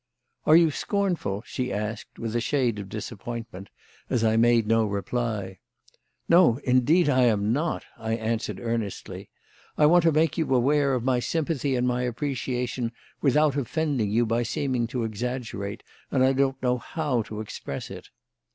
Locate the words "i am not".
7.07-7.85